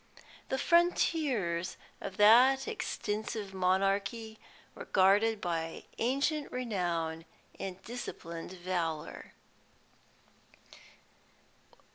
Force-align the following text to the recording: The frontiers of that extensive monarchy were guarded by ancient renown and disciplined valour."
The 0.49 0.57
frontiers 0.57 1.77
of 2.01 2.17
that 2.17 2.67
extensive 2.67 3.53
monarchy 3.53 4.39
were 4.73 4.85
guarded 4.85 5.39
by 5.39 5.83
ancient 5.99 6.51
renown 6.51 7.23
and 7.59 7.79
disciplined 7.83 8.53
valour." 8.53 9.33